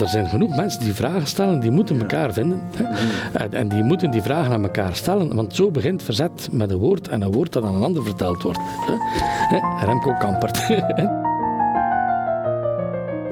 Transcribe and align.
Er 0.00 0.08
zijn 0.08 0.28
genoeg 0.28 0.56
mensen 0.56 0.80
die 0.80 0.94
vragen 0.94 1.26
stellen, 1.26 1.60
die 1.60 1.70
moeten 1.70 2.00
elkaar 2.00 2.32
vinden. 2.32 2.60
Hè. 2.76 3.44
En, 3.48 3.68
die 3.68 3.82
moeten 3.82 4.10
die 4.10 4.22
vragen 4.22 4.52
aan 4.52 4.62
elkaar 4.62 4.94
stellen, 4.94 5.34
want 5.34 5.54
zo 5.54 5.70
begint 5.70 6.02
verzet 6.02 6.48
met 6.52 6.70
een 6.70 6.76
woord 6.76 7.08
en 7.08 7.22
een 7.22 7.32
woord 7.32 7.52
dat 7.52 7.64
aan 7.64 7.74
een 7.74 7.82
ander 7.82 8.04
verteld 8.04 8.42
wordt. 8.42 8.58
Hè. 8.58 8.94
Hè, 9.56 9.86
Remco 9.86 10.14
Kampert. 10.18 10.56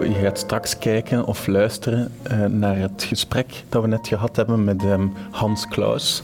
Je 0.00 0.18
gaat 0.22 0.38
straks 0.38 0.78
kijken 0.78 1.26
of 1.26 1.46
luisteren 1.46 2.12
eh, 2.22 2.44
naar 2.44 2.76
het 2.76 3.04
gesprek 3.08 3.64
dat 3.68 3.82
we 3.82 3.88
net 3.88 4.08
gehad 4.08 4.36
hebben 4.36 4.64
met 4.64 4.84
ehm, 4.84 5.06
Hans 5.30 5.68
Klaus. 5.68 6.22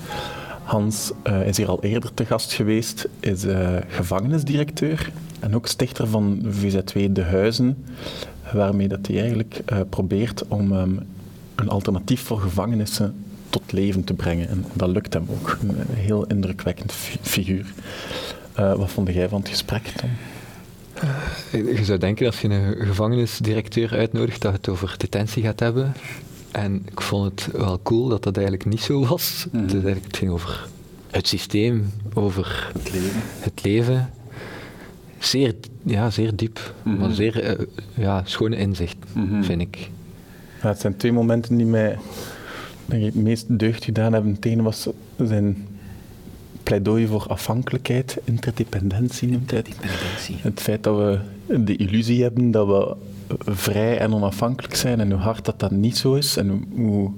Hans 0.63 1.13
eh, 1.23 1.47
is 1.47 1.57
hier 1.57 1.69
al 1.69 1.83
eerder 1.83 2.15
te 2.15 2.25
gast 2.25 2.53
geweest, 2.53 3.09
is 3.21 3.45
eh, 3.45 3.77
gevangenisdirecteur 3.89 5.13
en 5.41 5.55
ook 5.55 5.67
stichter 5.67 6.07
van 6.07 6.43
VZW 6.49 6.99
De 7.11 7.23
Huizen, 7.23 7.85
waarmee 8.53 8.89
dat 8.89 9.07
hij 9.07 9.21
eigenlijk 9.21 9.61
eh, 9.67 9.79
probeert 9.89 10.49
om 10.49 10.73
ehm, 10.73 10.91
een 11.55 11.69
alternatief 11.69 12.21
voor 12.23 12.41
gevangenissen 12.41 13.15
tot 13.51 13.73
leven 13.73 14.05
te 14.05 14.15
brengen. 14.15 14.49
En 14.49 14.65
dat 14.73 14.89
lukt 14.89 15.13
hem 15.15 15.27
ook. 15.31 15.59
Een 15.69 15.95
heel 15.95 16.27
indrukwekkend 16.27 16.93
fi- 16.93 17.19
figuur. 17.23 17.73
Eh, 18.53 18.75
wat 18.75 18.91
vond 18.91 19.09
jij 19.13 19.29
van 19.29 19.41
het 19.41 19.49
gesprek, 19.49 19.83
Tom? 19.87 20.11
Je 21.53 21.85
zou 21.85 21.99
denken 21.99 22.27
als 22.27 22.41
je 22.41 22.49
een 22.49 22.87
gevangenisdirecteur 22.87 23.91
uitnodigt 23.97 24.43
dat 24.43 24.53
het 24.53 24.69
over 24.69 24.95
detentie 24.99 25.43
gaat 25.43 25.61
hebben. 25.61 25.93
En 26.51 26.83
ik 26.91 27.01
vond 27.01 27.31
het 27.45 27.53
wel 27.57 27.81
cool 27.83 28.09
dat 28.09 28.23
dat 28.23 28.37
eigenlijk 28.37 28.67
niet 28.69 28.81
zo 28.81 29.07
was. 29.07 29.47
Eigenlijk, 29.53 30.05
het 30.05 30.17
ging 30.17 30.31
over 30.31 30.67
het 31.11 31.29
systeem, 31.29 31.91
over 32.15 32.71
Het 32.73 32.93
leven. 32.93 33.21
het 33.41 33.61
leven. 33.65 34.11
Zeer, 35.23 35.55
ja, 35.83 36.11
zeer 36.11 36.37
diep, 36.37 36.75
Mhm. 36.83 36.97
maar 36.97 37.11
zeer 37.11 37.43
eh, 37.43 37.67
ja, 37.95 38.23
schone 38.25 38.57
inzicht, 38.57 38.97
Mhm. 39.15 39.43
vind 39.43 39.61
ik. 39.61 39.91
Ja, 40.63 40.69
het 40.69 40.81
zijn 40.81 40.97
twee 40.97 41.13
momenten 41.13 41.57
die 41.57 41.67
mij 41.67 41.99
denk 42.87 43.03
ik, 43.05 43.15
het 43.15 43.23
meest 43.23 43.59
deugd 43.59 43.85
gedaan 43.85 44.13
hebben. 44.13 44.33
Het 44.33 44.45
ene 44.45 44.63
was 44.63 44.89
zijn 45.19 45.67
pleidooi 46.63 47.07
voor 47.07 47.27
afhankelijkheid, 47.29 48.19
interdependentie 48.25 49.29
noemt 49.29 49.51
hij 49.51 49.59
het. 49.67 49.77
Het 50.43 50.61
feit 50.61 50.83
dat 50.83 50.97
we 50.97 51.19
de 51.65 51.77
illusie 51.77 52.23
hebben 52.23 52.51
dat 52.51 52.67
we 52.67 52.95
vrij 53.53 53.99
en 53.99 54.15
onafhankelijk 54.15 54.75
zijn 54.75 55.01
en 55.01 55.11
hoe 55.11 55.21
hard 55.21 55.45
dat 55.45 55.61
dat 55.61 55.71
niet 55.71 55.97
zo 55.97 56.15
is. 56.15 56.37
En 56.37 56.65
hoe, 56.77 57.11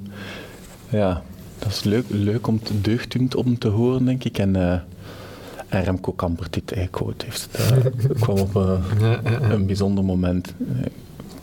ja, 0.89 1.23
dat 1.59 1.69
is 1.73 1.83
leuk, 1.85 2.05
leuk 2.09 2.47
om 2.47 2.63
te 2.63 2.81
deugddoend 2.81 3.35
om 3.35 3.59
te 3.59 3.69
horen, 3.69 4.05
denk 4.05 4.25
ik. 4.25 4.39
En, 4.39 4.57
eh, 4.57 4.79
en 5.75 5.85
Remco 5.85 6.13
Kampert, 6.13 6.53
dit 6.53 6.91
quote 6.91 7.25
heeft, 7.25 7.49
eh, 7.53 7.77
kwam 8.23 8.39
op 8.39 8.57
eh, 8.57 9.51
een 9.51 9.67
bijzonder 9.67 10.05
moment. 10.05 10.55
Eh, 10.59 10.87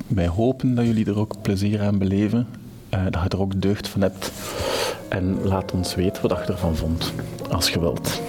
wij 0.08 0.28
hopen 0.28 0.76
dat 0.76 0.86
jullie 0.86 1.06
er 1.06 1.20
ook 1.20 1.42
plezier 1.42 1.82
aan 1.82 1.98
beleven, 1.98 2.48
eh, 2.90 3.04
dat 3.10 3.22
je 3.24 3.30
er 3.30 3.42
ook 3.42 3.62
deugd 3.62 3.88
van 3.88 4.02
hebt. 4.02 4.32
En 5.08 5.38
laat 5.44 5.72
ons 5.72 5.96
weten 5.96 6.28
wat 6.30 6.46
je 6.46 6.52
ervan 6.52 6.76
vond, 6.76 7.14
als 7.50 7.70
je 7.70 7.80
wilt. 7.80 8.22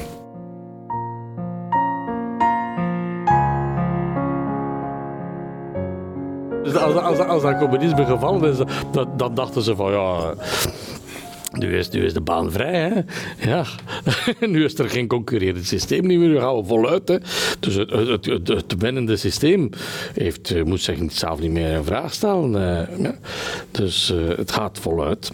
Dus 6.63 6.77
als, 6.77 6.95
als, 6.95 7.19
als 7.19 7.43
dat 7.43 7.59
communisme 7.59 8.05
gevallen 8.05 8.51
is, 8.51 8.59
dan, 8.93 9.09
dan 9.17 9.35
dachten 9.35 9.63
ze 9.63 9.77
van 9.77 9.93
ja. 9.93 10.35
Nu 11.53 11.77
is, 11.77 11.91
nu 11.91 12.05
is 12.05 12.13
de 12.13 12.21
baan 12.21 12.53
vrij, 12.53 12.75
hè? 12.75 13.01
Ja. 13.51 13.65
nu 14.47 14.65
is 14.65 14.79
er 14.79 14.89
geen 14.89 15.07
concurrerend 15.07 15.67
systeem 15.67 16.07
meer. 16.07 16.19
Nu 16.19 16.39
gaan 16.39 16.57
we 16.57 16.65
voluit. 16.65 17.09
Hè? 17.09 17.17
Dus 17.61 17.75
het, 17.75 17.91
het, 17.91 18.27
het, 18.27 18.49
het 18.49 18.75
winnende 18.79 19.17
systeem 19.17 19.71
heeft, 20.15 20.51
eh, 20.51 20.63
moet 20.63 20.81
zich 20.81 20.99
zelf 21.09 21.41
niet 21.41 21.51
meer 21.51 21.77
in 21.77 21.85
vraag 21.85 22.15
stellen. 22.15 22.79
eh. 23.03 23.11
Dus 23.71 24.11
eh, 24.11 24.37
het 24.37 24.53
gaat 24.53 24.79
voluit. 24.79 25.33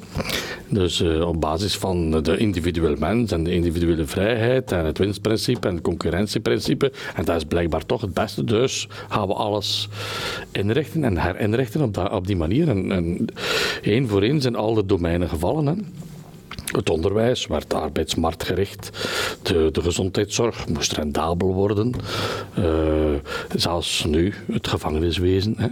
Dus 0.68 1.00
op 1.00 1.40
basis 1.40 1.76
van 1.76 2.22
de 2.22 2.36
individuele 2.36 2.96
mens 2.98 3.32
en 3.32 3.44
de 3.44 3.52
individuele 3.52 4.06
vrijheid 4.06 4.72
en 4.72 4.84
het 4.84 4.98
winstprincipe 4.98 5.68
en 5.68 5.74
het 5.74 5.82
concurrentieprincipe. 5.82 6.92
En 7.14 7.24
dat 7.24 7.36
is 7.36 7.44
blijkbaar 7.44 7.86
toch 7.86 8.00
het 8.00 8.14
beste. 8.14 8.44
Dus 8.44 8.88
gaan 9.08 9.26
we 9.26 9.34
alles 9.34 9.88
inrichten 10.52 11.04
en 11.04 11.18
herinrichten 11.18 11.80
op, 11.82 11.94
dat, 11.94 12.12
op 12.12 12.26
die 12.26 12.36
manier. 12.36 12.68
En 12.68 13.26
één 13.82 14.08
voor 14.08 14.22
één 14.22 14.40
zijn 14.40 14.56
al 14.56 14.74
de 14.74 14.86
domeinen 14.86 15.28
gevallen. 15.28 15.66
Hè. 15.66 15.74
Het 16.72 16.90
onderwijs 16.90 17.46
werd 17.46 17.74
arbeidsmarktgericht. 17.74 18.90
De, 19.42 19.68
de 19.72 19.82
gezondheidszorg 19.82 20.68
moest 20.68 20.92
rendabel 20.92 21.54
worden. 21.54 21.92
Eh, 22.54 22.64
zelfs 23.56 24.04
nu 24.04 24.34
het 24.52 24.68
gevangeniswezen. 24.68 25.54
Hè. 25.56 25.68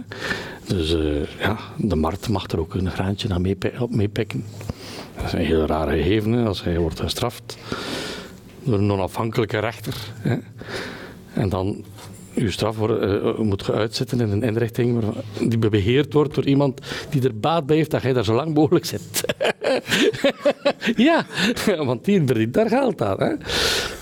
Dus 0.75 0.93
eh, 0.93 1.39
ja, 1.39 1.57
de 1.77 1.95
markt 1.95 2.29
mag 2.29 2.47
er 2.47 2.59
ook 2.59 2.73
een 2.73 2.91
graantje 2.91 3.33
aan 3.33 3.55
op 3.79 3.95
meepikken. 3.95 4.43
Dat 5.15 5.25
is 5.25 5.33
een 5.33 5.45
heel 5.45 5.65
raar 5.65 5.87
gegeven 5.87 6.47
als 6.47 6.63
hij 6.63 6.77
wordt 6.77 6.99
gestraft 6.99 7.57
door 8.63 8.77
een 8.77 8.91
onafhankelijke 8.91 9.59
rechter. 9.59 9.95
Hè. 10.19 10.37
En 11.33 11.49
dan 11.49 11.85
uw 12.37 12.51
straf 12.51 12.77
wordt, 12.77 13.01
eh, 13.01 13.37
moet 13.37 13.65
je 13.65 13.71
uitzetten 13.71 14.19
in 14.19 14.31
een 14.31 14.43
inrichting 14.43 15.03
die 15.47 15.57
beheerd 15.69 16.13
wordt 16.13 16.35
door 16.35 16.45
iemand 16.45 16.81
die 17.09 17.23
er 17.23 17.39
baat 17.39 17.65
bij 17.65 17.75
heeft 17.75 17.91
dat 17.91 18.01
jij 18.01 18.13
daar 18.13 18.23
zo 18.23 18.33
lang 18.33 18.53
mogelijk 18.53 18.85
zit. 18.85 19.25
ja, 21.07 21.25
want 21.77 22.05
die 22.05 22.21
verdient 22.25 22.53
daar 22.53 22.69
geld 22.69 23.01
aan. 23.01 23.17
Hè. 23.19 23.33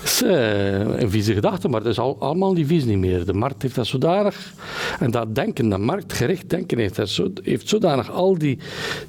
Is 0.02 0.22
eh, 0.22 0.80
een 0.80 1.10
vieze 1.10 1.34
gedachte, 1.34 1.68
maar 1.68 1.82
dat 1.82 1.92
is 1.92 1.98
al, 1.98 2.16
allemaal 2.20 2.54
die 2.54 2.66
vies 2.66 2.84
niet 2.84 2.98
meer. 2.98 3.24
De 3.24 3.32
markt 3.32 3.62
heeft 3.62 3.74
dat 3.74 3.86
zodanig, 3.86 4.52
en 4.98 5.10
dat 5.10 5.34
denken, 5.34 5.68
dat 5.68 5.78
marktgericht 5.78 6.50
denken, 6.50 6.78
heeft, 6.78 6.96
dat 6.96 7.08
zo, 7.08 7.30
heeft 7.42 7.68
zodanig 7.68 8.10
al 8.10 8.38
die, 8.38 8.58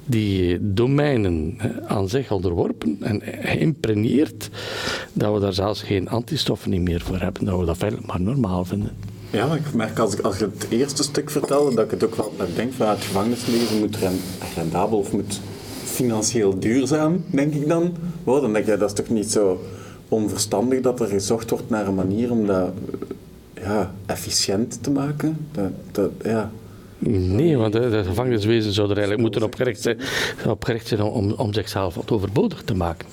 die 0.04 0.58
domeinen 0.60 1.58
aan 1.86 2.08
zich 2.08 2.30
onderworpen 2.30 2.96
en 3.00 3.22
geïmpregneerd, 3.24 4.50
dat 5.12 5.34
we 5.34 5.40
daar 5.40 5.52
zelfs 5.52 5.82
geen 5.82 6.08
antistoffen 6.08 6.70
niet 6.70 6.82
meer 6.82 7.00
voor 7.00 7.18
hebben, 7.18 7.44
dat 7.44 7.58
we 7.58 7.64
dat 7.64 7.76
feitelijk 7.76 8.08
maar 8.08 8.20
normaal 8.20 8.64
vinden. 8.64 9.17
Ja, 9.30 9.54
ik 9.54 9.74
merk 9.74 9.98
als, 9.98 10.14
ik, 10.14 10.20
als 10.20 10.38
het 10.40 10.66
eerste 10.68 11.02
stuk 11.02 11.30
vertelde, 11.30 11.74
dat 11.74 11.84
ik 11.84 11.90
het 11.90 12.04
ook 12.04 12.14
wel 12.14 12.32
denk 12.54 12.72
van 12.72 12.88
het 12.88 13.00
gevangenisleven 13.04 13.78
moet 13.78 13.96
ren- 13.96 14.20
rendabel 14.56 14.98
of 14.98 15.12
moet 15.12 15.40
financieel 15.84 16.58
duurzaam, 16.58 17.24
denk 17.30 17.54
ik 17.54 17.68
dan. 17.68 17.94
worden. 18.24 18.42
dan 18.42 18.52
denk 18.52 18.66
je, 18.66 18.76
dat 18.76 18.88
is 18.90 18.96
toch 18.96 19.08
niet 19.08 19.30
zo 19.30 19.60
onverstandig 20.08 20.80
dat 20.80 21.00
er 21.00 21.06
gezocht 21.06 21.50
wordt 21.50 21.70
naar 21.70 21.86
een 21.86 21.94
manier 21.94 22.30
om 22.30 22.46
dat 22.46 22.70
ja, 23.54 23.94
efficiënt 24.06 24.82
te 24.82 24.90
maken? 24.90 25.46
Dat, 25.52 25.70
dat, 25.92 26.10
ja. 26.22 26.50
Nee, 26.98 27.56
want 27.56 27.72
de 27.72 28.02
gevangeniswezen 28.06 28.72
zou 28.72 28.86
er 28.86 28.96
eigenlijk 28.96 29.22
moeten 29.22 29.42
op 29.42 29.54
gericht 29.54 29.82
zijn, 29.82 29.98
op 30.46 30.64
gericht 30.64 30.86
zijn 30.86 31.02
om, 31.02 31.32
om 31.32 31.52
zichzelf 31.52 31.94
wat 31.94 32.10
overbodig 32.10 32.62
te 32.64 32.74
maken. 32.74 33.08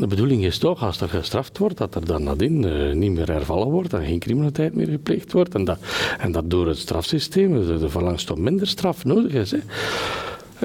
De 0.00 0.06
bedoeling 0.06 0.44
is 0.44 0.58
toch, 0.58 0.82
als 0.82 1.00
er 1.00 1.08
gestraft 1.08 1.58
wordt, 1.58 1.78
dat 1.78 1.94
er 1.94 2.04
dan 2.04 2.22
nadien 2.22 2.64
eh, 2.64 2.92
niet 2.94 3.10
meer 3.10 3.30
hervallen 3.32 3.68
wordt 3.68 3.92
en 3.92 4.04
geen 4.04 4.18
criminaliteit 4.18 4.74
meer 4.74 4.88
gepleegd 4.88 5.32
wordt. 5.32 5.54
En 5.54 5.64
dat, 5.64 5.78
en 6.18 6.32
dat 6.32 6.50
door 6.50 6.66
het 6.66 6.78
strafsysteem 6.78 7.66
de, 7.78 7.88
verlangst 7.88 8.26
tot 8.26 8.38
minder 8.38 8.66
straf 8.66 9.04
nodig 9.04 9.32
is. 9.32 9.50
Hè. 9.50 9.58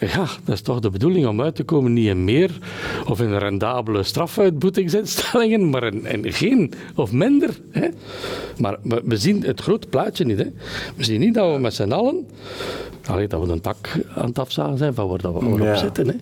Ja, 0.06 0.26
dat 0.44 0.56
is 0.56 0.62
toch 0.62 0.80
de 0.80 0.90
bedoeling 0.90 1.28
om 1.28 1.42
uit 1.42 1.56
te 1.56 1.64
komen 1.64 1.94
niet 1.94 2.08
in 2.08 2.24
meer 2.24 2.58
of 3.08 3.22
in 3.22 3.38
rendabele 3.38 4.04
strafuitboetingsinstellingen, 4.04 5.70
maar 5.70 5.84
in, 5.84 6.06
in 6.06 6.34
geen 6.34 6.74
of 6.96 7.12
minder. 7.12 7.50
Hè. 7.72 7.88
Maar 8.58 8.78
we, 8.84 9.02
we 9.06 9.18
zien 9.18 9.44
het 9.44 9.62
grote 9.62 9.88
plaatje 9.88 10.26
niet. 10.26 10.38
Hè. 10.38 10.48
We 10.96 11.04
zien 11.04 11.20
niet 11.20 11.34
dat 11.34 11.54
we 11.54 11.60
met 11.60 11.74
z'n 11.74 11.92
allen, 11.92 12.28
allee, 13.06 13.28
dat 13.28 13.46
we 13.46 13.52
een 13.52 13.62
tak 13.62 13.90
aan 14.16 14.28
het 14.28 14.40
afzagen 14.40 14.78
zijn 14.78 14.94
van 14.94 15.08
waar 15.08 15.18
we 15.18 15.32
waar 15.32 15.56
we 15.56 15.64
Ja. 15.64 15.72
op 15.72 15.78
zitten. 15.78 16.08
Hè. 16.08 16.14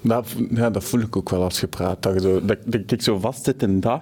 Dat, 0.00 0.34
ja, 0.54 0.70
dat 0.70 0.84
voel 0.84 1.00
ik 1.00 1.16
ook 1.16 1.30
wel 1.30 1.42
als 1.42 1.60
je 1.60 1.66
praat. 1.66 2.02
Dat, 2.02 2.14
je 2.14 2.20
zo, 2.20 2.44
dat, 2.44 2.58
dat 2.64 2.90
ik 2.90 3.02
zo 3.02 3.18
vastzit 3.18 3.62
in 3.62 3.80
dat, 3.80 4.00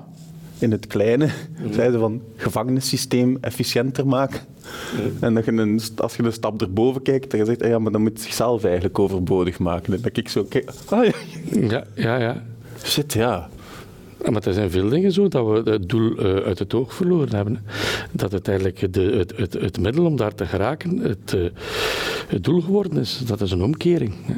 in 0.59 0.71
het 0.71 0.87
kleine. 0.87 1.29
Zeiden 1.71 2.01
van 2.01 2.23
gevangenissysteem 2.37 3.39
efficiënter 3.41 4.07
maken. 4.07 4.41
En 5.21 5.35
dat 5.35 5.45
je 5.45 5.53
een, 5.53 5.81
als 5.97 6.17
je 6.17 6.23
een 6.23 6.33
stap 6.33 6.63
erboven 6.63 7.03
kijkt, 7.03 7.31
dat 7.31 7.41
je 7.41 7.47
zegt, 7.47 7.63
ah 7.63 7.69
ja, 7.69 7.79
maar 7.79 7.93
dan 7.93 8.03
moet 8.03 8.21
zichzelf 8.21 8.65
eigenlijk 8.65 8.99
overbodig 8.99 9.59
maken. 9.59 9.95
En 9.95 10.01
dat 10.01 10.17
ik 10.17 10.29
zo 10.29 10.45
kijk, 10.45 10.71
ah 10.89 11.05
ja, 11.05 11.13
Ja, 11.61 11.85
ja, 11.95 12.17
ja. 12.17 12.43
shit, 12.83 13.13
ja. 13.13 13.49
Ja, 14.25 14.31
Maar 14.31 14.47
er 14.47 14.53
zijn 14.53 14.71
veel 14.71 14.89
dingen 14.89 15.13
zo 15.13 15.29
dat 15.29 15.47
we 15.47 15.71
het 15.71 15.89
doel 15.89 16.17
eh, 16.17 16.35
uit 16.35 16.59
het 16.59 16.75
oog 16.75 16.95
verloren 16.95 17.35
hebben. 17.35 17.65
Dat 18.13 18.33
uiteindelijk 18.33 18.93
de, 18.93 19.01
het, 19.01 19.37
het, 19.37 19.53
het 19.53 19.81
middel 19.81 20.05
om 20.05 20.17
daar 20.17 20.35
te 20.35 20.47
geraken 20.47 20.99
het, 20.99 21.35
eh, 21.35 21.41
het 22.29 22.45
doel 22.45 22.61
geworden 22.61 22.99
is. 23.01 23.23
Dat 23.27 23.41
is 23.41 23.51
een 23.51 23.63
omkering. 23.63 24.15
hè. 24.23 24.35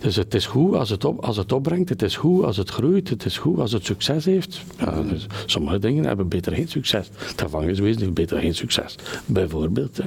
Dus 0.00 0.16
het 0.16 0.34
is 0.34 0.46
goed 0.46 0.74
als 0.74 0.90
het, 0.90 1.04
op, 1.04 1.24
als 1.24 1.36
het 1.36 1.52
opbrengt, 1.52 1.88
het 1.88 2.02
is 2.02 2.16
goed 2.16 2.44
als 2.44 2.56
het 2.56 2.70
groeit, 2.70 3.08
het 3.08 3.24
is 3.24 3.38
goed 3.38 3.58
als 3.58 3.72
het 3.72 3.84
succes 3.84 4.24
heeft. 4.24 4.60
Ja, 4.78 5.02
dus 5.02 5.26
sommige 5.46 5.78
dingen 5.78 6.04
hebben 6.04 6.28
beter 6.28 6.54
geen 6.54 6.68
succes. 6.68 7.10
Het 7.16 7.40
gevangeniswezen 7.40 8.00
heeft 8.00 8.14
beter 8.14 8.38
geen 8.38 8.54
succes, 8.54 8.96
bijvoorbeeld. 9.26 9.96
hè. 9.96 10.02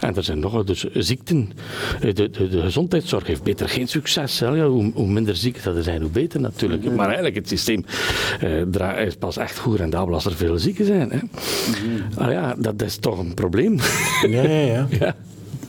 En 0.00 0.16
er 0.16 0.24
zijn 0.24 0.38
nog 0.38 0.64
dus 0.64 0.84
ziekten. 0.92 1.50
De, 2.00 2.12
de, 2.12 2.30
de 2.30 2.60
gezondheidszorg 2.60 3.26
heeft 3.26 3.42
beter 3.42 3.68
geen 3.68 3.88
succes. 3.88 4.38
hè. 4.40 4.48
Ja, 4.48 4.66
hoe, 4.66 4.90
hoe 4.94 5.08
minder 5.08 5.36
zieken 5.36 5.76
er 5.76 5.82
zijn, 5.82 6.00
hoe 6.00 6.10
beter 6.10 6.40
natuurlijk. 6.40 6.94
Maar 6.94 7.06
eigenlijk 7.06 7.34
het 7.34 7.48
systeem 7.48 7.84
eh, 8.40 9.06
is 9.06 9.14
pas 9.16 9.36
echt 9.36 9.58
goed 9.58 9.78
rendabel 9.78 10.14
als 10.14 10.24
er 10.24 10.34
veel 10.34 10.58
zieken 10.58 10.84
zijn. 10.84 11.10
Hè. 11.10 11.18
Ah 12.24 12.30
ja, 12.30 12.54
dat 12.58 12.82
is 12.82 12.96
toch 12.96 13.18
een 13.18 13.34
probleem. 13.34 13.78
Ja, 14.28 14.42
ja, 14.42 14.48
ja. 14.48 14.86
ja. 15.00 15.16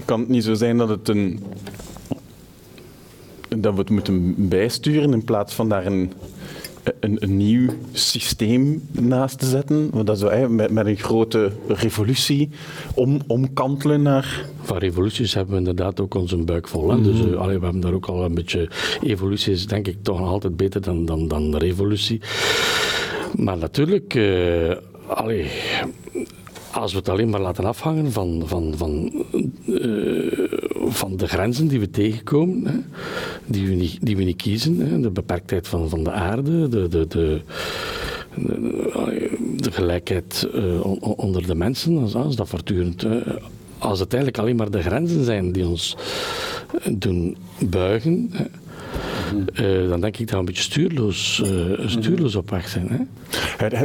kan 0.06 0.20
het 0.20 0.30
niet 0.30 0.44
zo 0.44 0.54
zijn 0.54 0.78
dat 0.78 0.90
het 0.90 1.08
een 1.08 1.44
dat 3.66 3.74
we 3.74 3.80
het 3.80 3.90
moeten 3.90 4.34
bijsturen 4.38 5.14
in 5.14 5.24
plaats 5.24 5.54
van 5.54 5.70
daar 5.70 5.86
een, 5.86 6.12
een, 7.00 7.18
een 7.20 7.38
nieuw 7.38 7.70
systeem 7.92 8.84
naast 8.92 9.40
te 9.40 9.46
zetten. 9.46 9.92
Dat 10.04 10.20
zo, 10.20 10.50
met, 10.50 10.72
met 10.72 10.86
een 10.86 10.98
grote 10.98 11.52
revolutie 11.68 12.50
om, 12.94 13.20
omkantelen 13.28 14.02
naar... 14.02 14.46
Van 14.62 14.78
revoluties 14.78 15.34
hebben 15.34 15.54
we 15.54 15.60
inderdaad 15.60 16.00
ook 16.00 16.14
onze 16.14 16.38
buik 16.38 16.68
vol. 16.68 16.90
Hè? 16.92 17.02
Dus 17.02 17.20
uh, 17.20 17.38
allee, 17.38 17.58
we 17.58 17.64
hebben 17.64 17.82
daar 17.82 17.94
ook 17.94 18.06
al 18.06 18.24
een 18.24 18.34
beetje... 18.34 18.70
Evolutie 19.02 19.54
is 19.54 19.68
denk 19.68 19.88
ik 19.88 19.98
toch 20.02 20.20
nog 20.20 20.30
altijd 20.30 20.58
beter 20.58 20.82
dan, 20.82 21.06
dan, 21.06 21.28
dan 21.28 21.56
revolutie. 21.56 22.22
Maar 23.36 23.58
natuurlijk... 23.58 24.14
Uh, 24.14 24.76
allee, 25.08 25.52
als 26.72 26.92
we 26.92 26.98
het 26.98 27.10
alleen 27.10 27.30
maar 27.30 27.42
laten 27.42 27.66
afhangen 27.66 28.12
van, 28.12 28.44
van, 28.46 28.74
van, 28.78 29.26
uh, 29.66 30.45
van 30.96 31.18
de 31.18 31.28
grenzen 31.28 31.68
die 31.68 31.80
we 31.80 31.90
tegenkomen, 31.90 32.66
hè, 32.66 32.78
die, 33.46 33.68
we 33.68 33.74
niet, 33.74 33.98
die 34.02 34.18
we 34.18 34.24
niet 34.24 34.42
kiezen, 34.42 34.80
hè, 34.80 35.00
de 35.00 35.10
beperktheid 35.10 35.68
van, 35.68 35.90
van 35.90 36.04
de 36.04 36.12
aarde, 36.12 36.68
de, 36.68 36.88
de, 36.88 37.08
de, 37.08 37.42
de 39.56 39.72
gelijkheid 39.72 40.48
uh, 40.56 40.86
onder 41.18 41.48
de 41.48 41.56
mensen, 41.56 42.14
als, 42.14 42.36
dat 42.36 42.48
voortdurend. 42.48 43.04
Uh, 43.04 43.16
als 43.78 44.00
het 44.00 44.14
eigenlijk 44.14 44.44
alleen 44.44 44.56
maar 44.56 44.72
de 44.72 44.82
grenzen 44.82 45.24
zijn 45.24 45.52
die 45.52 45.68
ons 45.68 45.98
doen 46.92 47.38
buigen. 47.70 48.30
Hè, 48.34 48.46
uh, 49.54 49.90
dan 49.90 50.02
denk 50.02 50.18
ik 50.18 50.26
dat 50.26 50.30
we 50.30 50.38
een 50.38 50.46
beetje 50.46 50.62
stuurloos, 50.62 51.42
uh, 51.46 51.88
stuurloos 51.88 52.36
op 52.36 52.50
weg 52.50 52.68
zijn. 52.68 52.88
Hè? 52.90 53.04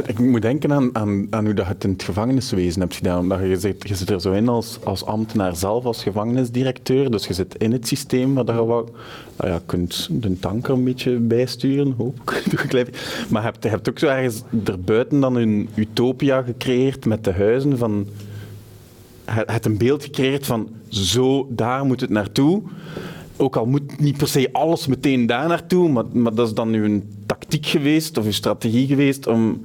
Ik 0.07 0.19
moet 0.19 0.41
denken 0.41 0.73
aan, 0.73 0.95
aan, 0.95 1.27
aan 1.29 1.45
hoe 1.45 1.53
dat 1.53 1.65
je 1.65 1.71
het 1.71 1.83
in 1.83 1.89
het 1.89 2.03
gevangeniswezen 2.03 2.81
hebt 2.81 2.95
gedaan. 2.95 3.19
Omdat 3.19 3.39
je, 3.39 3.59
zit, 3.59 3.87
je 3.87 3.95
zit 3.95 4.09
er 4.09 4.21
zo 4.21 4.31
in 4.31 4.49
als, 4.49 4.79
als 4.83 5.05
ambtenaar 5.05 5.55
zelf, 5.55 5.85
als 5.85 6.03
gevangenisdirecteur. 6.03 7.11
Dus 7.11 7.27
je 7.27 7.33
zit 7.33 7.55
in 7.57 7.71
het 7.71 7.87
systeem 7.87 8.33
waar 8.33 8.45
je 8.45 8.65
wel, 8.65 8.89
nou 9.37 9.51
ja, 9.51 9.61
kunt 9.65 10.07
de 10.11 10.39
tanker 10.39 10.73
een 10.73 10.83
beetje 10.83 11.17
bijsturen, 11.17 11.93
hoop 11.97 12.19
maar 13.29 13.41
je 13.41 13.47
hebt, 13.47 13.63
je 13.63 13.69
hebt 13.69 13.89
ook 13.89 13.99
zo 13.99 14.07
ergens 14.07 14.41
erbuiten 14.63 15.19
dan 15.19 15.35
een 15.35 15.69
utopia 15.75 16.41
gecreëerd 16.41 17.05
met 17.05 17.23
de 17.23 17.33
huizen 17.33 17.77
van... 17.77 18.07
Je 19.25 19.43
hebt 19.45 19.65
een 19.65 19.77
beeld 19.77 20.03
gecreëerd 20.03 20.45
van 20.45 20.69
zo, 20.87 21.47
daar 21.49 21.85
moet 21.85 22.01
het 22.01 22.09
naartoe 22.09 22.63
ook 23.41 23.55
al 23.55 23.65
moet 23.65 23.99
niet 23.99 24.17
per 24.17 24.27
se 24.27 24.49
alles 24.51 24.87
meteen 24.87 25.25
daar 25.25 25.47
naartoe, 25.47 25.89
maar, 25.89 26.03
maar 26.13 26.33
dat 26.33 26.47
is 26.47 26.53
dan 26.53 26.73
uw 26.73 27.01
tactiek 27.25 27.65
geweest 27.65 28.17
of 28.17 28.25
uw 28.25 28.31
strategie 28.31 28.87
geweest 28.87 29.27
om, 29.27 29.61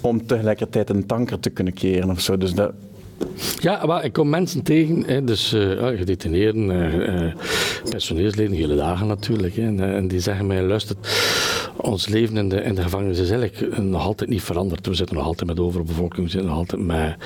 om 0.00 0.26
tegelijkertijd 0.26 0.90
een 0.90 1.06
tanker 1.06 1.40
te 1.40 1.50
kunnen 1.50 1.72
keren 1.72 2.10
of 2.10 2.20
zo. 2.20 2.38
Dus 2.38 2.54
dat, 2.54 2.72
ja, 3.58 3.86
maar 3.86 4.04
ik 4.04 4.12
kom 4.12 4.28
mensen 4.28 4.62
tegen, 4.62 5.04
hè, 5.06 5.24
dus 5.24 5.52
uh, 5.52 5.86
gedetineerden, 5.86 6.70
uh, 6.70 6.94
uh, 6.94 7.34
personeelsleden, 7.90 8.56
hele 8.56 8.76
dagen 8.76 9.06
natuurlijk. 9.06 9.56
Hè, 9.56 9.62
en, 9.62 9.80
en, 9.80 10.08
die 10.08 10.20
zeggen 10.20 10.46
mij, 10.46 10.62
luister, 10.62 10.96
ons 11.82 12.08
leven 12.08 12.36
in 12.36 12.74
de, 12.74 12.82
gevangenis 12.82 13.18
is 13.18 13.30
eigenlijk 13.30 13.78
nog 13.78 14.04
altijd 14.04 14.30
niet 14.30 14.42
veranderd. 14.42 14.86
We 14.86 14.94
zitten 14.94 15.16
nog 15.16 15.24
altijd 15.24 15.48
met 15.48 15.60
overbevolking, 15.60 16.24
we 16.24 16.30
zitten 16.30 16.48
nog 16.48 16.58
altijd 16.58 16.82
met 16.82 17.16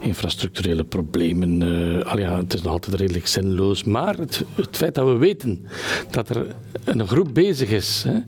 infrastructurele 0.00 0.84
problemen. 0.84 1.60
Uh, 1.60 2.36
het 2.38 2.54
is 2.54 2.62
nog 2.62 2.72
altijd 2.72 2.96
redelijk 2.96 3.26
zinloos. 3.26 3.84
Maar 3.84 4.16
het, 4.16 4.44
het, 4.54 4.76
feit 4.76 4.94
dat 4.94 5.06
we 5.06 5.16
weten 5.16 5.66
dat 6.10 6.28
er 6.28 6.46
een 6.84 7.06
groep 7.06 7.34
bezig 7.34 7.70
is 7.70 8.04
hè, 8.08 8.18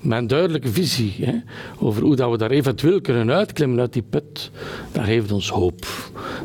met 0.00 0.18
een 0.18 0.26
duidelijke 0.26 0.68
visie 0.68 1.14
hè, 1.20 1.34
over 1.78 2.02
hoe 2.02 2.16
dat 2.16 2.30
we 2.30 2.36
daar 2.36 2.50
eventueel 2.50 3.00
kunnen 3.00 3.30
uitklimmen 3.30 3.80
uit 3.80 3.92
die 3.92 4.04
put, 4.10 4.50
dat 4.92 5.04
geeft 5.04 5.32
ons 5.32 5.50
hoop. 5.50 5.86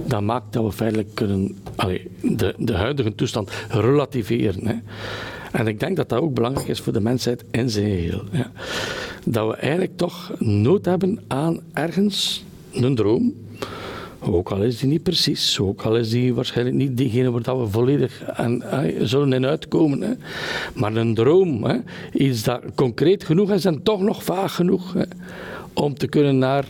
Dat 0.07 0.21
maakt 0.21 0.53
dat 0.53 0.63
we 0.63 0.71
feitelijk 0.71 1.09
kunnen 1.13 1.57
de, 2.21 2.53
de 2.57 2.73
huidige 2.73 3.15
toestand 3.15 3.51
relativeren. 3.69 4.67
Hè. 4.67 4.75
En 5.55 5.67
ik 5.67 5.79
denk 5.79 5.95
dat 5.95 6.09
dat 6.09 6.19
ook 6.19 6.33
belangrijk 6.33 6.67
is 6.67 6.79
voor 6.79 6.93
de 6.93 7.01
mensheid 7.01 7.43
in 7.51 7.69
zijn 7.69 7.85
geheel. 7.85 8.23
Ja. 8.31 8.51
Dat 9.25 9.47
we 9.47 9.55
eigenlijk 9.55 9.97
toch 9.97 10.33
nood 10.39 10.85
hebben 10.85 11.19
aan 11.27 11.59
ergens 11.73 12.43
een 12.71 12.95
droom. 12.95 13.33
Ook 14.19 14.51
al 14.51 14.63
is 14.63 14.79
die 14.79 14.89
niet 14.89 15.03
precies, 15.03 15.59
ook 15.59 15.81
al 15.81 15.97
is 15.97 16.09
die 16.09 16.33
waarschijnlijk 16.33 16.77
niet 16.77 16.97
diegene 16.97 17.31
waar 17.31 17.59
we 17.59 17.67
volledig 17.67 18.23
aan, 18.33 18.63
zullen 19.01 19.33
in 19.33 19.45
uitkomen. 19.45 20.01
Hè. 20.01 20.13
Maar 20.73 20.95
een 20.95 21.13
droom, 21.13 21.63
hè. 21.63 21.77
iets 22.13 22.43
dat 22.43 22.61
concreet 22.75 23.23
genoeg 23.23 23.51
is 23.51 23.65
en 23.65 23.83
toch 23.83 24.01
nog 24.01 24.23
vaag 24.23 24.55
genoeg 24.55 24.93
hè, 24.93 25.03
om 25.73 25.93
te 25.93 26.07
kunnen 26.07 26.37
naar 26.37 26.65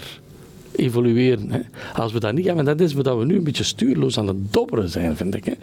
evolueren. 0.76 1.52
Hè. 1.52 1.60
Als 1.94 2.14
we 2.14 2.20
dat 2.20 2.34
niet 2.34 2.46
hebben, 2.46 2.66
dat 2.66 2.80
is 2.80 2.94
dat 2.94 3.18
we 3.18 3.26
nu 3.26 3.36
een 3.36 3.44
beetje 3.44 3.64
stuurloos 3.64 4.18
aan 4.18 4.28
het 4.28 4.54
dobberen 4.54 4.90
zijn, 4.90 5.16
vind 5.16 5.36
ik. 5.36 5.46
Hè. 5.46 5.54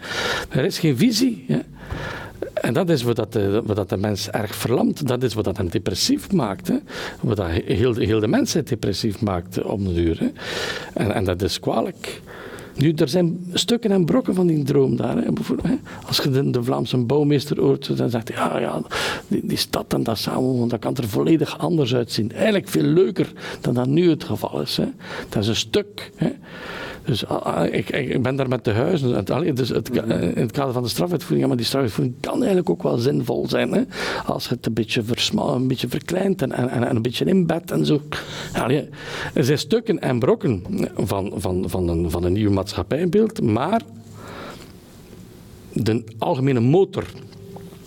Er 0.49 0.65
is 0.65 0.79
geen 0.79 0.97
visie. 0.97 1.45
Hè. 1.47 1.59
En 2.53 2.73
dat 2.73 2.89
is 2.89 3.03
wat, 3.03 3.15
dat 3.15 3.33
de, 3.33 3.61
wat 3.65 3.75
dat 3.75 3.89
de 3.89 3.97
mens 3.97 4.29
erg 4.29 4.55
verlamt. 4.55 5.07
Dat 5.07 5.23
is 5.23 5.33
wat 5.33 5.43
dat 5.43 5.57
hem 5.57 5.69
depressief 5.69 6.31
maakt. 6.31 6.71
Wat 7.21 7.37
dat 7.37 7.47
heel, 7.49 7.95
heel 7.95 8.19
de 8.19 8.27
mensheid 8.27 8.67
depressief 8.67 9.21
maakt 9.21 9.63
op 9.63 9.85
de 9.85 9.93
duur. 9.93 10.31
En, 10.93 11.13
en 11.13 11.23
dat 11.23 11.41
is 11.41 11.59
kwalijk. 11.59 12.21
Nu, 12.75 12.93
er 12.93 13.07
zijn 13.07 13.45
stukken 13.53 13.91
en 13.91 14.05
brokken 14.05 14.35
van 14.35 14.47
die 14.47 14.63
droom 14.63 14.95
daar. 14.95 15.17
Hè. 15.17 15.31
Bijvoorbeeld, 15.31 15.79
Als 16.07 16.17
je 16.17 16.29
de, 16.29 16.49
de, 16.49 16.63
Vlaamse 16.63 16.97
bouwmeester 16.97 17.59
hoort, 17.59 17.97
dan 17.97 18.09
zegt 18.09 18.27
hij, 18.27 18.37
ja, 18.37 18.59
ja 18.59 18.81
die, 19.27 19.57
stad 19.57 19.93
en 19.93 20.03
dat 20.03 20.17
samen, 20.17 20.67
dat 20.67 20.79
kan 20.79 20.95
er 20.95 21.07
volledig 21.07 21.59
anders 21.59 21.95
uitzien. 21.95 22.31
Eigenlijk 22.31 22.67
veel 22.67 22.83
leuker 22.83 23.31
dan 23.61 23.73
dat 23.73 23.87
nu 23.87 24.09
het 24.09 24.23
geval 24.23 24.61
is. 24.61 24.77
Hè. 24.77 24.85
Dat 25.29 25.41
is 25.41 25.47
een 25.47 25.55
stuk. 25.55 26.11
Hè. 26.15 26.31
Dus 27.05 27.25
ah, 27.25 27.41
ah, 27.41 27.73
ik, 27.73 27.89
ik, 27.89 28.21
ben 28.21 28.35
daar 28.35 28.47
met 28.47 28.65
de 28.65 28.71
huizen. 28.71 29.09
Het, 29.13 29.55
dus 29.55 29.69
het, 29.69 29.89
in 29.89 30.41
het 30.41 30.51
kader 30.51 30.73
van 30.73 30.83
de 30.83 30.89
strafuitvoering, 30.89 31.47
maar 31.47 31.57
die 31.57 31.65
strafuitvoering 31.65 32.15
kan 32.19 32.37
eigenlijk 32.37 32.69
ook 32.69 32.83
wel 32.83 32.97
zinvol 32.97 33.45
zijn. 33.49 33.71
Hè? 33.71 33.81
Als 34.25 34.49
het 34.49 34.65
een 34.65 34.73
beetje, 34.73 35.03
een 35.35 35.67
beetje 35.67 35.87
verkleint 35.87 36.41
en, 36.41 36.51
en, 36.51 36.69
en 36.69 36.95
een 36.95 37.01
beetje 37.01 37.25
inbedt 37.25 37.71
en 37.71 37.85
zo. 37.85 38.01
Allee, 38.53 38.89
er 39.33 39.43
zijn 39.43 39.57
stukken 39.57 39.99
en 39.99 40.19
brokken 40.19 40.63
van, 40.95 41.33
van, 41.35 41.63
van, 41.67 41.87
een, 41.87 42.11
van 42.11 42.23
een 42.23 42.35
nieuw 42.63 42.73
maatschappijbeeld, 42.73 43.41
maar 43.41 43.81
de 45.73 46.03
algemene 46.17 46.59
motor 46.59 47.05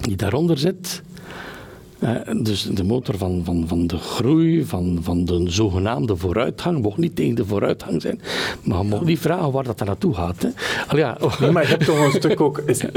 die 0.00 0.17
daaronder 0.17 0.58
zit, 0.58 1.02
dus 2.43 2.62
de 2.62 2.84
motor 2.84 3.19
van, 3.19 3.40
van, 3.44 3.64
van 3.66 3.87
de 3.87 3.96
groei, 3.96 4.64
van, 4.64 4.98
van 5.02 5.25
de 5.25 5.43
zogenaamde 5.46 6.16
vooruitgang, 6.16 6.82
mocht 6.82 6.98
niet 6.98 7.16
tegen 7.16 7.34
de 7.34 7.46
vooruitgang 7.46 8.02
zijn, 8.02 8.20
maar 8.62 8.87
mag 8.87 9.04
niet 9.04 9.19
vragen 9.19 9.52
waar 9.52 9.64
dat 9.64 9.84
naartoe 9.84 10.14
gaat. 10.14 10.43
Hè. 10.43 10.48
Al 10.88 10.96
ja. 10.96 11.19
Nee, 11.40 11.50
maar 11.50 11.62
je 11.62 11.69
hebt 11.69 11.84
toch 11.84 12.04
een 12.04 12.12
stuk 12.12 12.40
ook... 12.40 12.62
Is, 12.66 12.82
uh, 12.82 12.90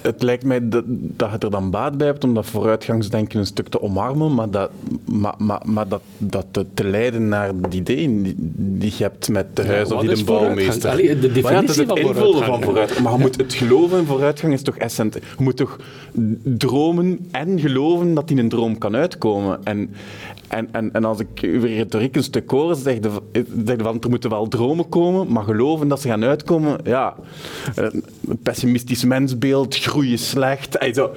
het 0.00 0.22
lijkt 0.22 0.44
mij 0.44 0.68
dat, 0.68 0.84
dat 0.88 1.30
je 1.30 1.38
er 1.38 1.50
dan 1.50 1.70
baat 1.70 1.96
bij 1.98 2.06
hebt 2.06 2.24
om 2.24 2.34
dat 2.34 2.46
vooruitgangsdenken 2.46 3.38
een 3.38 3.46
stuk 3.46 3.68
te 3.68 3.82
omarmen, 3.82 4.34
maar 4.34 4.50
dat, 4.50 4.70
maar, 5.04 5.34
maar, 5.38 5.62
maar 5.64 5.88
dat, 5.88 6.02
dat 6.18 6.46
te, 6.50 6.66
te 6.74 6.84
leiden 6.84 7.28
naar 7.28 7.52
die 7.68 7.80
ideeën 7.80 8.22
die, 8.22 8.34
die 8.56 8.92
je 8.96 9.02
hebt 9.02 9.28
met 9.28 9.56
de 9.56 9.66
huis 9.66 9.92
of 9.92 10.00
die 10.00 10.14
de 10.14 10.24
bouwmeester. 10.24 10.90
Allee, 10.90 11.18
de 11.18 11.32
definitie 11.32 11.50
ja, 11.50 11.60
het 11.60 11.88
van 11.88 11.96
invullen 11.96 12.14
vooruitgang. 12.14 12.46
van 12.46 12.62
vooruitgang. 12.62 13.04
Maar 13.04 13.12
je 13.12 13.18
moet 13.18 13.36
het 13.36 13.54
geloven 13.54 13.98
in 13.98 14.04
vooruitgang 14.06 14.52
is 14.52 14.62
toch 14.62 14.76
essentieel. 14.76 15.24
Je 15.38 15.44
moet 15.44 15.56
toch 15.56 15.78
dromen 16.42 17.28
en 17.30 17.60
geloven 17.60 17.95
dat 18.04 18.28
die 18.28 18.38
een 18.38 18.48
droom 18.48 18.78
kan 18.78 18.96
uitkomen. 18.96 19.64
En, 19.64 19.94
en, 20.48 20.68
en, 20.72 20.92
en 20.92 21.04
als 21.04 21.18
ik 21.18 21.40
uw 21.40 21.60
retoriek 21.60 22.16
een 22.16 22.22
stuk 22.22 22.50
hoor, 22.50 22.74
zeg 22.74 22.94
je, 22.94 23.10
zeg 23.64 23.76
van 23.78 24.00
er 24.00 24.10
moeten 24.10 24.30
wel 24.30 24.48
dromen 24.48 24.88
komen, 24.88 25.32
maar 25.32 25.44
geloven 25.44 25.88
dat 25.88 26.00
ze 26.00 26.08
gaan 26.08 26.24
uitkomen, 26.24 26.78
ja, 26.84 27.14
een 27.74 28.02
pessimistisch 28.42 29.04
mensbeeld, 29.04 29.76
groeien 29.76 30.18
slecht. 30.18 30.78
Also, 30.78 31.10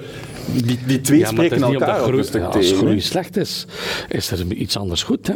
die, 0.64 0.78
die 0.86 1.00
twee 1.00 1.18
Ja, 1.18 1.26
spreken 1.26 1.62
elkaar 1.62 2.00
groei, 2.00 2.18
een 2.18 2.24
stuk 2.24 2.42
als 2.42 2.72
groei 2.72 3.00
slecht 3.00 3.36
is, 3.36 3.66
is 4.08 4.30
er 4.30 4.52
iets 4.52 4.76
anders 4.76 5.02
goed. 5.02 5.26
Hè? 5.26 5.34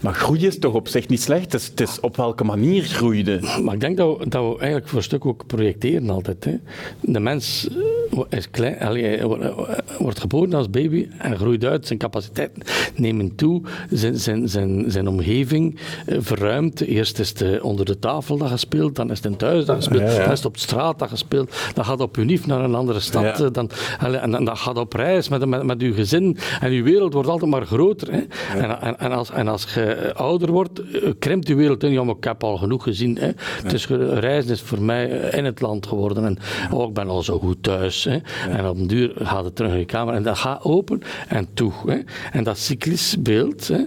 Maar 0.00 0.14
groei 0.14 0.46
is 0.46 0.58
toch 0.58 0.74
op 0.74 0.88
zich 0.88 1.08
niet 1.08 1.22
slecht? 1.22 1.52
Het 1.52 1.60
is, 1.60 1.66
het 1.66 1.80
is 1.80 2.00
op 2.00 2.16
welke 2.16 2.44
manier 2.44 2.82
groeide. 2.82 3.40
Maar 3.62 3.74
ik 3.74 3.80
denk 3.80 3.96
dat 3.96 4.18
we, 4.18 4.28
dat 4.28 4.42
we 4.52 4.58
eigenlijk 4.58 4.88
voor 4.88 4.98
een 4.98 5.04
stuk 5.04 5.26
ook 5.26 5.46
projecteren 5.46 6.10
altijd. 6.10 6.44
Hè. 6.44 6.54
De 7.00 7.20
mens 7.20 7.68
eh, 8.12 8.38
is 8.38 8.50
klein, 8.50 8.78
allee, 8.80 9.22
wordt- 9.26 9.42
eh, 9.44 9.78
wordt 9.98 10.20
geboren 10.20 10.54
als 10.54 10.70
baby 10.70 11.08
en 11.18 11.36
groeit 11.36 11.64
uit. 11.64 11.86
Zijn 11.86 11.98
capaciteiten 11.98 12.62
nemen 12.94 13.34
toe. 13.34 13.62
Zijn, 13.90 14.16
zijn, 14.16 14.48
zijn, 14.48 14.84
zijn 14.90 15.08
omgeving 15.08 15.78
eh, 16.06 16.16
verruimt. 16.20 16.80
Eerst 16.80 17.18
is 17.18 17.28
het 17.28 17.40
eh, 17.42 17.64
onder 17.64 17.84
de 17.84 17.98
tafel 17.98 18.36
dat 18.36 18.48
gespeeld, 18.50 18.96
dan 18.96 19.10
is 19.10 19.16
het 19.16 19.26
in 19.26 19.32
het 19.32 19.40
huis 19.40 19.64
dat 19.64 19.76
gespeeld, 19.76 20.00
Ja, 20.00 20.10
ja. 20.10 20.18
dan 20.22 20.30
is 20.32 20.38
het 20.38 20.46
op 20.46 20.56
straat 20.56 20.98
dat 20.98 21.08
gespeeld. 21.08 21.56
Dan 21.74 21.84
gaat 21.84 21.98
het 21.98 22.08
op 22.08 22.16
unief 22.16 22.46
naar 22.46 22.60
een 22.64 22.74
andere 22.74 23.00
stad. 23.00 23.22
Ja. 23.22 23.38
eh, 23.44 23.46
Dan, 23.52 23.70
allee, 23.98 24.18
en 24.20 24.30
dan, 24.30 24.44
dan 24.44 24.56
gaat 24.56 24.74
het 24.74 24.84
op 24.84 24.92
reis 24.92 25.28
met, 25.28 25.46
met, 25.46 25.62
met 25.62 25.80
uw 25.82 25.94
gezin. 25.94 26.36
En 26.60 26.70
uw 26.72 26.82
wereld 26.84 27.12
wordt 27.12 27.28
altijd 27.28 27.50
maar 27.50 27.66
groter. 27.66 28.12
Hè. 28.12 28.20
En, 28.60 28.80
en, 28.80 28.98
en 28.98 29.12
als, 29.12 29.30
en 29.30 29.48
als 29.48 29.64
je 29.78 29.84
je 30.02 30.14
ouder 30.14 30.50
wordt, 30.52 30.80
eh, 30.80 31.10
krimpt 31.18 31.46
die 31.46 31.56
wereld 31.56 31.82
in. 31.84 31.92
Ja, 31.92 32.04
maar 32.04 32.14
ik 32.16 32.24
heb 32.24 32.44
al 32.44 32.56
genoeg 32.56 32.82
gezien. 32.82 33.18
Hè. 33.20 33.30
Ge- 33.78 34.18
reizen 34.18 34.52
is 34.52 34.60
voor 34.60 34.82
mij 34.82 35.20
eh, 35.20 35.38
in 35.38 35.44
het 35.44 35.60
land 35.60 35.86
geworden. 35.86 36.24
En 36.24 36.36
oh, 36.72 36.88
ik 36.88 36.94
ben 36.94 37.08
al 37.08 37.22
zo 37.22 37.38
goed 37.38 37.62
thuis. 37.62 38.04
Hè. 38.04 38.16
En 38.50 38.68
op 38.68 38.76
een 38.78 38.86
duur 38.86 39.12
gaat 39.16 39.44
het 39.44 39.56
terug 39.56 39.72
in 39.72 39.78
je 39.78 39.84
kamer 39.84 40.14
en 40.14 40.22
dat 40.22 40.38
gaat 40.38 40.64
open 40.64 41.02
en 41.28 41.46
toe. 41.54 41.72
Hè. 41.86 41.98
En 42.32 42.44
dat 42.44 42.58
cyclisch 42.58 43.16
beeld, 43.22 43.68
hè, 43.68 43.82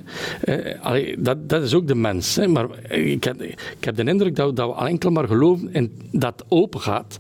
eh, 0.54 0.82
allee, 0.82 1.16
dat, 1.22 1.50
dat 1.50 1.64
is 1.64 1.74
ook 1.74 1.88
de 1.88 1.96
mens. 1.96 2.36
Hè. 2.36 2.48
Maar 2.48 2.68
ik 2.90 3.24
heb, 3.24 3.42
ik 3.42 3.84
heb 3.86 3.96
de 3.96 4.04
indruk 4.04 4.36
dat, 4.36 4.48
we- 4.50 4.54
dat 4.56 4.76
we 4.80 4.86
enkel 4.86 5.10
maar 5.12 5.28
geloven 5.28 5.70
in 5.74 5.92
dat 6.12 6.34
het 6.36 6.46
open 6.50 6.80
gaat 6.80 7.18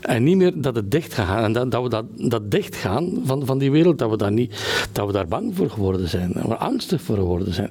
en 0.00 0.24
niet 0.24 0.36
meer 0.36 0.52
dat 0.60 0.74
het 0.76 0.90
dicht 0.90 1.14
gaat. 1.14 1.44
En 1.44 1.52
dat, 1.52 1.70
dat 1.70 1.82
we 1.82 1.88
dat, 1.88 2.04
dat 2.16 2.50
dichtgaan 2.50 3.20
van, 3.24 3.46
van 3.46 3.58
die 3.58 3.70
wereld, 3.70 3.98
dat 3.98 4.10
we, 4.10 4.16
daar 4.16 4.32
niet, 4.32 4.86
dat 4.92 5.06
we 5.06 5.12
daar 5.12 5.26
bang 5.28 5.56
voor 5.56 5.70
geworden 5.70 6.08
zijn. 6.08 6.30
Dat 6.34 6.44
we 6.46 6.56
angstig 6.56 7.02
voor 7.02 7.16
geworden 7.16 7.54
zijn. 7.54 7.70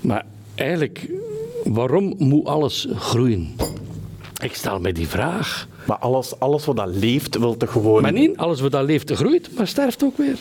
Maar 0.00 0.24
eigenlijk, 0.54 1.08
waarom 1.64 2.14
moet 2.18 2.46
alles 2.46 2.86
groeien? 2.96 3.56
Ik 4.42 4.54
stel 4.54 4.80
mij 4.80 4.92
die 4.92 5.08
vraag. 5.08 5.68
Maar 5.86 5.96
alles, 5.96 6.38
alles 6.40 6.64
wat 6.64 6.76
dat 6.76 6.88
leeft, 6.94 7.38
wil 7.38 7.56
toch 7.56 7.72
gewoon... 7.72 8.02
Maar 8.02 8.12
niet, 8.12 8.36
alles 8.36 8.60
wat 8.60 8.72
dat 8.72 8.84
leeft 8.84 9.10
groeit, 9.10 9.48
maar 9.56 9.66
sterft 9.66 10.04
ook 10.04 10.16
weer. 10.16 10.38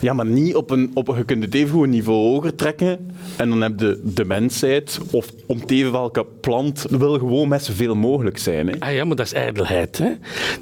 Ja, 0.00 0.12
maar 0.12 0.26
niet 0.26 0.54
op 0.54 0.70
een, 0.70 0.90
op 0.94 1.08
een... 1.08 1.16
Je 1.16 1.24
kunt 1.24 1.44
het 1.44 1.54
even 1.54 1.70
goed 1.70 1.84
een 1.84 1.90
niveau 1.90 2.18
hoger 2.18 2.54
trekken 2.54 3.10
en 3.36 3.48
dan 3.48 3.60
heb 3.62 3.80
je 3.80 4.00
de 4.04 4.24
mensheid, 4.24 4.98
of 5.10 5.26
om 5.46 5.60
even 5.66 5.92
welke 5.92 6.26
plant, 6.40 6.86
wil 6.90 7.12
gewoon 7.18 7.48
met 7.48 7.64
zoveel 7.64 7.94
mogelijk 7.94 8.38
zijn. 8.38 8.66
Hè. 8.68 8.74
Ah 8.78 8.92
ja, 8.94 9.04
maar 9.04 9.16
dat 9.16 9.26
is 9.26 9.32
ijdelheid. 9.32 9.98
Hè? 9.98 10.10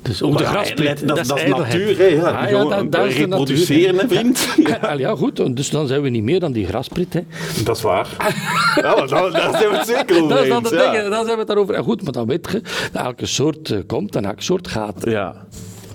Dus 0.03 0.23
ook 0.23 0.33
Maar 0.33 0.43
de 0.43 0.49
graspriet, 0.49 1.07
dat- 1.09 1.17
dat 1.17 1.19
is 1.19 1.31
ijdelheid. 1.43 1.73
natuur, 1.73 1.99
hè, 1.99 2.05
ja. 2.05 2.23
Ah, 2.31 2.69
dat, 2.71 2.93
dat 2.93 3.07
reproduceren, 3.13 3.95
natuur. 3.95 4.17
hè, 4.17 4.23
vriend. 4.23 4.49
Ja. 4.69 4.77
Ah, 4.77 4.99
ja, 4.99 5.15
goed, 5.17 5.57
dus 5.57 5.71
dan 5.71 5.87
zijn 5.87 6.03
we 6.03 6.09
niet 6.09 6.23
meer 6.23 6.41
dan 6.41 6.53
die 6.53 6.67
graspriet. 6.67 7.13
Hè? 7.13 7.21
Dat 7.65 7.77
is 7.77 7.83
waar. 7.83 8.09
ja, 8.83 8.95
maar 8.97 9.09
daar, 9.09 9.31
daar 9.31 9.51
zijn 9.59 9.71
we 9.71 9.77
het 9.77 9.87
zeker 9.87 10.17
over 10.23 10.29
Dat 10.29 10.43
is 10.45 10.49
dan 10.49 10.67
zijn 10.67 11.25
we 11.25 11.35
het 11.39 11.47
daarover. 11.47 11.75
En 11.75 11.83
goed, 11.85 12.03
maar 12.03 12.13
dan 12.13 12.27
weet 12.27 12.49
je 12.53 12.61
elke 12.93 13.27
soort 13.27 13.71
eh, 13.71 13.79
komt 13.87 14.17
en 14.17 14.25
elke 14.25 14.43
soort 14.43 14.69
gaat. 14.69 14.95
Ja. 15.05 15.47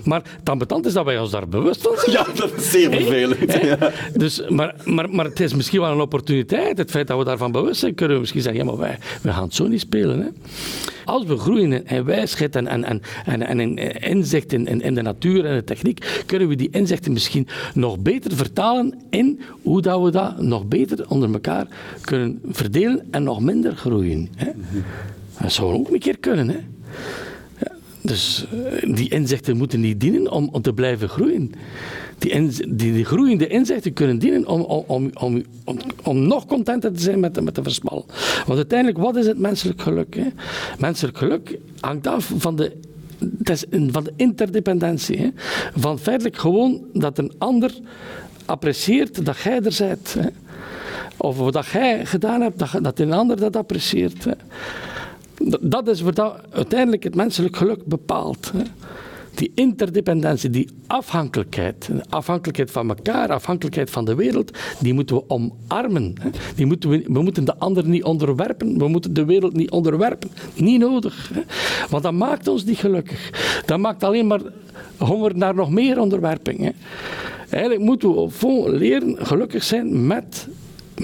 Maar 0.04 0.22
het 0.38 0.48
ambetant 0.48 0.86
is 0.86 0.92
dat 0.92 1.04
wij 1.04 1.18
ons 1.18 1.30
daar 1.30 1.48
bewust 1.48 1.82
van 1.82 1.92
zijn. 1.96 2.10
ja, 2.12 2.26
dat 2.34 2.52
is 2.56 2.70
zeer 2.70 2.90
vervelend. 2.90 3.52
Ja. 3.62 3.92
Dus, 4.16 4.48
maar, 4.48 4.74
maar, 4.84 5.10
maar 5.10 5.24
het 5.24 5.40
is 5.40 5.54
misschien 5.54 5.80
wel 5.80 5.92
een 5.92 6.00
opportuniteit. 6.00 6.78
Het 6.78 6.90
feit 6.90 7.06
dat 7.06 7.18
we 7.18 7.24
daarvan 7.24 7.52
bewust 7.52 7.80
zijn, 7.80 7.94
kunnen 7.94 8.14
we 8.14 8.20
misschien 8.20 8.42
zeggen: 8.42 8.60
ja, 8.64 8.70
maar 8.70 8.78
wij, 8.80 8.98
wij 9.22 9.32
gaan 9.32 9.44
het 9.44 9.54
zo 9.54 9.66
niet 9.66 9.80
spelen. 9.80 10.20
Hè. 10.20 10.28
Als 11.04 11.24
we 11.24 11.36
groeien 11.36 11.72
in- 11.72 11.86
in 11.86 12.04
wijsheid 12.04 12.56
en, 12.56 12.66
en, 12.66 12.84
en, 12.84 13.00
en, 13.24 13.42
en 13.46 13.60
in 13.60 13.78
inzicht 14.00 14.52
in, 14.52 14.66
in, 14.66 14.80
in 14.80 14.94
de 14.94 15.02
natuur 15.02 15.44
en 15.44 15.54
de 15.56 15.64
techniek, 15.64 16.22
kunnen 16.26 16.48
we 16.48 16.56
die 16.56 16.68
inzichten 16.70 17.12
misschien 17.12 17.46
nog 17.74 17.98
beter 17.98 18.32
vertalen 18.36 18.94
in 19.10 19.40
hoe 19.62 19.82
dat 19.82 20.02
we 20.02 20.10
dat 20.10 20.40
nog 20.42 20.66
beter 20.66 21.08
onder 21.08 21.32
elkaar 21.32 21.66
kunnen 22.00 22.40
verdelen 22.50 23.06
en 23.10 23.22
nog 23.22 23.40
minder 23.40 23.76
groeien. 23.76 24.28
Hè. 24.36 24.50
Dat 25.40 25.52
zou 25.52 25.72
ook 25.74 25.90
een 25.92 25.98
keer 25.98 26.18
kunnen. 26.18 26.48
Hè. 26.48 26.56
Dus 28.10 28.46
eh, 28.82 28.94
die 28.94 29.08
inzichten 29.08 29.56
moeten 29.56 29.80
niet 29.80 30.00
dienen 30.00 30.30
om, 30.30 30.48
om 30.52 30.62
te 30.62 30.72
blijven 30.72 31.08
groeien. 31.08 31.52
Die, 32.18 32.48
die, 32.74 32.92
die 32.92 33.04
groeiende 33.04 33.46
inzichten 33.46 33.92
kunnen 33.92 34.18
dienen 34.18 34.46
om, 34.46 34.60
om, 34.60 35.10
om, 35.14 35.42
om, 35.64 35.78
om, 36.02 36.26
nog 36.26 36.46
contenter 36.46 36.92
te 36.92 37.00
zijn 37.00 37.20
met, 37.20 37.34
de- 37.34 37.42
met 37.42 37.54
de 37.54 37.62
versmal. 37.62 38.06
Want 38.46 38.58
uiteindelijk, 38.58 38.98
wat 38.98 39.16
is 39.16 39.26
het 39.26 39.38
menselijk 39.38 39.82
geluk? 39.82 40.14
Hè? 40.14 40.26
Menselijk 40.78 41.18
geluk 41.18 41.58
hangt 41.80 42.06
af 42.06 42.32
van 42.36 42.56
de, 42.56 42.72
het 43.38 43.50
is 43.50 43.64
van 43.90 44.04
de 44.04 44.12
interdependentie. 44.16 45.18
Hè? 45.18 45.28
Van 45.74 45.98
feitelijk 45.98 46.36
gewoon 46.36 46.84
dat 46.92 47.18
een 47.18 47.32
ander 47.38 47.70
apprecieert 48.44 49.24
dat 49.24 49.38
jij 49.38 49.60
er 49.62 49.74
bent. 49.78 50.14
Hè? 50.18 50.28
Of 51.16 51.36
wat 51.36 51.66
jij 51.72 52.06
gedaan 52.06 52.40
hebt, 52.40 52.58
dat, 52.58 52.84
dat 52.84 52.98
een 52.98 53.12
ander 53.12 53.36
dat 53.36 53.56
apprecieert. 53.56 54.24
Hè? 54.24 54.32
Dat- 55.60 55.88
is 55.88 56.00
wat 56.00 56.20
uiteindelijk 56.50 57.02
het 57.02 57.14
menselijk 57.14 57.56
geluk 57.56 57.84
bepaalt. 57.84 58.52
Hè. 58.56 58.62
Die 59.34 59.52
interdependentie, 59.54 60.50
die 60.50 60.68
afhankelijkheid, 60.86 61.90
afhankelijkheid 62.08 62.70
van 62.70 62.88
elkaar, 62.88 63.32
afhankelijkheid 63.32 63.90
van 63.90 64.04
de 64.04 64.14
wereld, 64.14 64.58
die 64.80 64.94
moeten 64.94 65.16
we 65.16 65.24
omarmen. 65.28 66.14
Die 66.56 66.66
moeten 66.66 66.90
we, 66.90 67.04
we 67.06 67.22
moeten 67.22 67.44
de 67.44 67.56
ander 67.56 67.86
niet 67.86 68.04
onderwerpen, 68.04 68.78
we 68.78 68.88
moeten 68.88 69.14
de 69.14 69.24
wereld 69.24 69.52
niet 69.52 69.70
onderwerpen. 69.70 70.30
Niet 70.54 70.80
nodig. 70.80 71.32
Want 71.90 72.02
dat 72.02 72.12
maakt 72.12 72.48
ons 72.48 72.64
niet 72.64 72.78
gelukkig. 72.78 73.30
Dat 73.66 73.78
maakt 73.78 74.04
alleen 74.04 74.26
maar 74.26 74.40
honger 74.98 75.36
naar 75.36 75.54
nog 75.54 75.70
meer 75.70 76.00
onderwerping. 76.00 76.72
Eigenlijk 77.50 77.82
moeten 77.82 78.14
we 78.14 78.64
leren 78.66 79.26
gelukkig 79.26 79.64
zijn 79.64 80.06
met 80.06 80.48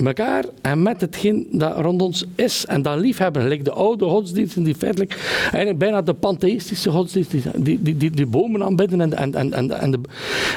elkaar 0.04 0.44
en 0.62 0.82
met 0.82 1.00
hetgeen 1.00 1.46
dat 1.50 1.80
rond 1.80 2.02
ons 2.02 2.24
is 2.34 2.66
en 2.66 2.82
dat 2.82 2.98
liefhebben. 2.98 3.42
Gelijk 3.42 3.64
de 3.64 3.72
oude 3.72 4.04
godsdiensten 4.04 4.62
die 4.62 4.74
feitelijk 4.74 5.40
eigenlijk 5.42 5.78
bijna 5.78 6.02
de 6.02 6.14
pantheïstische 6.14 6.90
godsdiensten 6.90 7.62
die, 7.62 7.82
die, 7.82 7.96
die, 7.96 8.10
die 8.10 8.26
bomen 8.26 8.64
aanbidden 8.64 9.00
en, 9.00 9.12
en, 9.12 9.34
en, 9.34 9.52
en, 9.52 9.70
en 9.70 9.90
de, 9.90 10.00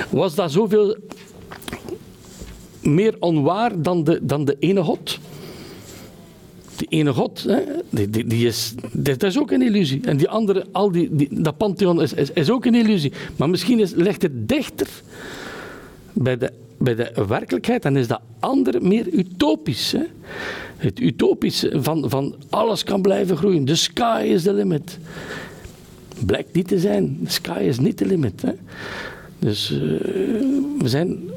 was 0.09 0.35
dat 0.35 0.51
zoveel 0.51 0.95
meer 2.81 3.15
onwaar 3.19 3.81
dan 3.81 4.03
de, 4.03 4.19
dan 4.21 4.45
de 4.45 4.55
ene 4.59 4.83
god. 4.83 5.19
Die 6.75 6.87
ene 6.87 7.13
god, 7.13 7.43
hè, 7.43 7.61
die, 7.89 8.09
die, 8.09 8.25
die 8.25 8.47
is, 8.47 8.73
dat 8.91 9.23
is 9.23 9.39
ook 9.39 9.51
een 9.51 9.61
illusie. 9.61 10.01
En 10.03 10.17
die 10.17 10.29
andere, 10.29 10.65
al 10.71 10.91
die, 10.91 11.27
dat 11.31 11.57
pantheon 11.57 12.01
is, 12.01 12.13
is, 12.13 12.31
is 12.31 12.51
ook 12.51 12.65
een 12.65 12.75
illusie. 12.75 13.11
Maar 13.35 13.49
misschien 13.49 13.79
is, 13.79 13.91
ligt 13.95 14.21
het 14.21 14.49
dichter 14.49 14.87
bij 16.13 16.37
de, 16.37 16.51
bij 16.79 16.95
de 16.95 17.25
werkelijkheid, 17.27 17.81
dan 17.81 17.97
is 17.97 18.07
dat 18.07 18.21
andere 18.39 18.79
meer 18.81 19.07
utopisch. 19.07 19.91
Hè? 19.91 20.03
Het 20.77 20.99
utopische 20.99 21.71
van, 21.81 22.09
van 22.09 22.35
alles 22.49 22.83
kan 22.83 23.01
blijven 23.01 23.37
groeien. 23.37 23.65
The 23.65 23.75
sky 23.75 24.23
is 24.25 24.43
the 24.43 24.53
limit. 24.53 24.97
Blijkt 26.25 26.53
niet 26.53 26.67
te 26.67 26.79
zijn. 26.79 27.19
The 27.23 27.31
sky 27.31 27.59
is 27.59 27.79
niet 27.79 27.97
the 27.97 28.05
limit. 28.05 28.41
Hè? 28.41 28.51
Dus 29.39 29.71
eh, 29.71 29.79
we 30.77 30.85
zijn 30.85 31.29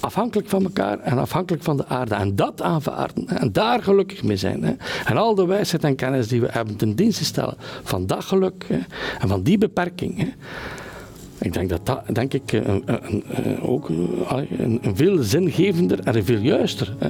afhankelijk 0.00 0.48
van 0.48 0.64
elkaar 0.64 0.98
en 0.98 1.18
afhankelijk 1.18 1.62
van 1.62 1.76
de 1.76 1.86
aarde. 1.86 2.14
En 2.14 2.36
dat 2.36 2.62
aanvaarden 2.62 3.28
en 3.28 3.52
daar 3.52 3.82
gelukkig 3.82 4.22
mee 4.22 4.36
zijn. 4.36 4.62
Hè. 4.62 4.72
En 5.04 5.16
al 5.16 5.34
de 5.34 5.46
wijsheid 5.46 5.84
en 5.84 5.94
kennis 5.94 6.28
die 6.28 6.40
we 6.40 6.48
hebben 6.50 6.76
ten 6.76 6.94
dienste 6.94 7.24
stellen 7.24 7.54
van 7.82 8.06
dat 8.06 8.24
geluk 8.24 8.64
hè, 8.68 8.78
en 9.18 9.28
van 9.28 9.42
die 9.42 9.58
beperking. 9.58 10.18
Hè. 10.18 10.28
Ik 11.40 11.52
denk 11.52 11.68
dat 11.68 11.86
dat 11.86 12.02
denk 12.12 12.32
ik, 12.34 12.52
een, 12.52 12.82
een, 12.84 13.24
een- 13.28 13.60
ook 13.62 13.88
een, 13.88 14.78
een 14.82 14.96
veel 14.96 15.22
zingevender 15.22 16.00
en 16.00 16.24
veel 16.24 16.38
juister 16.38 16.94
hè, 16.98 17.08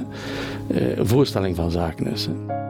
eh, 0.77 0.99
voorstelling 1.05 1.55
van 1.55 1.71
zaken 1.71 2.07
is. 2.07 2.25
Hè. 2.25 2.69